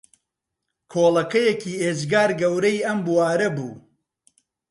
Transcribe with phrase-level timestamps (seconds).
[0.91, 3.73] کۆڵەکەیەکی ئێجگار گەورەی ئەم بوارە بوو